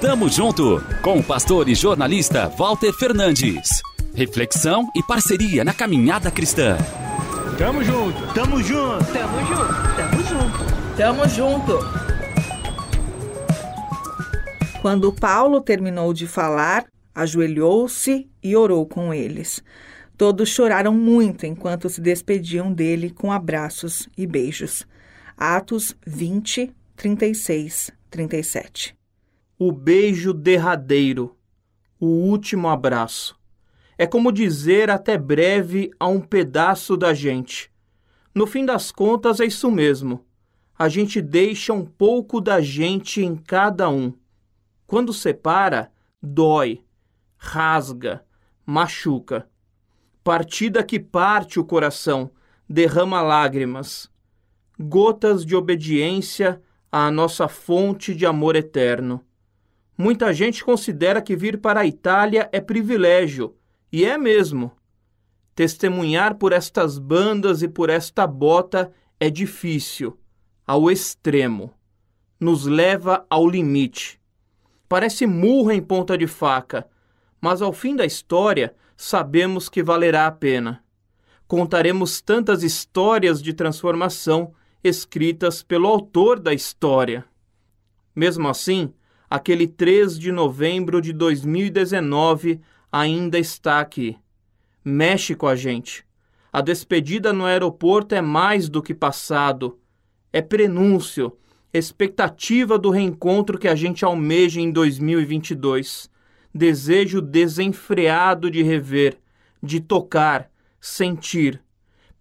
Tamo 0.00 0.30
junto 0.30 0.82
com 1.02 1.18
o 1.18 1.22
pastor 1.22 1.68
e 1.68 1.74
jornalista 1.74 2.48
Walter 2.48 2.90
Fernandes. 2.90 3.82
Reflexão 4.14 4.90
e 4.96 5.02
parceria 5.02 5.62
na 5.62 5.74
caminhada 5.74 6.30
cristã. 6.30 6.78
Tamo 7.58 7.84
junto, 7.84 8.32
tamo 8.32 8.62
junto, 8.62 9.04
tamo 9.12 9.38
junto, 9.46 9.96
tamo 9.96 10.24
junto, 10.24 10.96
tamo 10.96 11.28
junto. 11.28 11.78
Quando 14.80 15.12
Paulo 15.12 15.60
terminou 15.60 16.14
de 16.14 16.26
falar, 16.26 16.86
ajoelhou-se 17.14 18.26
e 18.42 18.56
orou 18.56 18.86
com 18.86 19.12
eles. 19.12 19.62
Todos 20.16 20.48
choraram 20.48 20.94
muito 20.94 21.44
enquanto 21.44 21.90
se 21.90 22.00
despediam 22.00 22.72
dele 22.72 23.10
com 23.10 23.30
abraços 23.30 24.08
e 24.16 24.26
beijos. 24.26 24.86
Atos 25.36 25.94
20, 26.06 26.72
36, 26.96 27.90
37. 28.10 28.99
O 29.62 29.72
beijo 29.72 30.32
derradeiro, 30.32 31.36
o 32.00 32.06
último 32.06 32.66
abraço. 32.66 33.38
É 33.98 34.06
como 34.06 34.32
dizer 34.32 34.88
até 34.88 35.18
breve 35.18 35.90
a 36.00 36.08
um 36.08 36.18
pedaço 36.18 36.96
da 36.96 37.12
gente. 37.12 37.70
No 38.34 38.46
fim 38.46 38.64
das 38.64 38.90
contas, 38.90 39.38
é 39.38 39.44
isso 39.44 39.70
mesmo. 39.70 40.24
A 40.78 40.88
gente 40.88 41.20
deixa 41.20 41.74
um 41.74 41.84
pouco 41.84 42.40
da 42.40 42.62
gente 42.62 43.22
em 43.22 43.36
cada 43.36 43.90
um. 43.90 44.14
Quando 44.86 45.12
separa, 45.12 45.92
dói, 46.22 46.82
rasga, 47.36 48.24
machuca. 48.64 49.46
Partida 50.24 50.82
que 50.82 50.98
parte 50.98 51.60
o 51.60 51.64
coração, 51.66 52.30
derrama 52.66 53.20
lágrimas, 53.20 54.10
gotas 54.78 55.44
de 55.44 55.54
obediência 55.54 56.62
à 56.90 57.10
nossa 57.10 57.46
fonte 57.46 58.14
de 58.14 58.24
amor 58.24 58.56
eterno. 58.56 59.22
Muita 60.02 60.32
gente 60.32 60.64
considera 60.64 61.20
que 61.20 61.36
vir 61.36 61.60
para 61.60 61.80
a 61.80 61.86
Itália 61.86 62.48
é 62.52 62.58
privilégio, 62.58 63.54
e 63.92 64.02
é 64.02 64.16
mesmo. 64.16 64.72
Testemunhar 65.54 66.36
por 66.36 66.54
estas 66.54 66.98
bandas 66.98 67.60
e 67.60 67.68
por 67.68 67.90
esta 67.90 68.26
bota 68.26 68.90
é 69.20 69.28
difícil, 69.28 70.18
ao 70.66 70.90
extremo. 70.90 71.74
Nos 72.40 72.64
leva 72.64 73.26
ao 73.28 73.46
limite. 73.46 74.18
Parece 74.88 75.26
murro 75.26 75.70
em 75.70 75.82
ponta 75.82 76.16
de 76.16 76.26
faca, 76.26 76.88
mas 77.38 77.60
ao 77.60 77.70
fim 77.70 77.94
da 77.94 78.06
história 78.06 78.74
sabemos 78.96 79.68
que 79.68 79.82
valerá 79.82 80.26
a 80.26 80.32
pena. 80.32 80.82
Contaremos 81.46 82.22
tantas 82.22 82.62
histórias 82.62 83.42
de 83.42 83.52
transformação 83.52 84.54
escritas 84.82 85.62
pelo 85.62 85.86
autor 85.86 86.40
da 86.40 86.54
história. 86.54 87.22
Mesmo 88.16 88.48
assim, 88.48 88.94
aquele 89.30 89.68
3 89.68 90.18
de 90.18 90.32
novembro 90.32 91.00
de 91.00 91.12
2019 91.12 92.60
ainda 92.90 93.38
está 93.38 93.80
aqui. 93.80 94.18
Mexe 94.84 95.34
com 95.34 95.46
a 95.46 95.54
gente. 95.54 96.04
A 96.52 96.60
despedida 96.60 97.32
no 97.32 97.44
aeroporto 97.44 98.14
é 98.14 98.20
mais 98.20 98.68
do 98.68 98.82
que 98.82 98.92
passado, 98.92 99.78
é 100.32 100.42
prenúncio, 100.42 101.32
expectativa 101.72 102.76
do 102.76 102.90
reencontro 102.90 103.56
que 103.56 103.68
a 103.68 103.76
gente 103.76 104.04
almeja 104.04 104.60
em 104.60 104.72
2022 104.72 106.10
desejo 106.52 107.20
desenfreado 107.20 108.50
de 108.50 108.62
rever, 108.62 109.18
de 109.62 109.80
tocar, 109.80 110.50
sentir, 110.80 111.62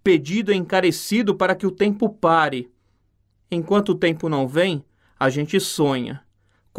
pedido 0.04 0.54
encarecido 0.54 1.36
para 1.36 1.56
que 1.56 1.66
o 1.66 1.72
tempo 1.72 2.10
pare. 2.10 2.72
Enquanto 3.50 3.90
o 3.90 3.96
tempo 3.96 4.30
não 4.30 4.48
vem, 4.48 4.84
a 5.20 5.30
gente 5.30 5.60
sonha, 5.60 6.24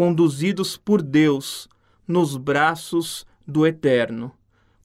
conduzidos 0.01 0.79
por 0.79 1.03
Deus, 1.03 1.69
nos 2.09 2.35
braços 2.35 3.27
do 3.47 3.67
Eterno, 3.67 4.33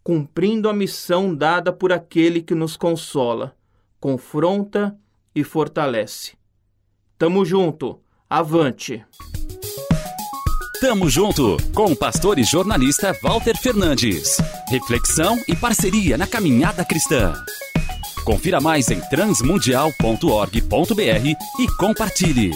cumprindo 0.03 0.67
a 0.67 0.73
missão 0.73 1.33
dada 1.33 1.71
por 1.71 1.93
aquele 1.93 2.41
que 2.41 2.53
nos 2.53 2.75
consola, 2.75 3.55
confronta 3.97 4.93
e 5.33 5.41
fortalece. 5.41 6.33
Tamo 7.17 7.45
junto, 7.45 7.97
avante! 8.29 9.05
Tamo 10.81 11.09
junto 11.09 11.55
com 11.73 11.93
o 11.93 11.95
pastor 11.95 12.37
e 12.37 12.43
jornalista 12.43 13.17
Walter 13.23 13.57
Fernandes. 13.57 14.35
Reflexão 14.67 15.37
e 15.47 15.55
parceria 15.55 16.17
na 16.17 16.27
caminhada 16.27 16.83
cristã. 16.83 17.33
Confira 18.25 18.59
mais 18.59 18.91
em 18.91 18.99
transmundial.org.br 18.99 21.61
e 21.61 21.67
compartilhe. 21.77 22.51